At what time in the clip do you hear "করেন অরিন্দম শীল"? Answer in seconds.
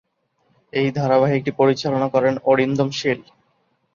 2.09-3.19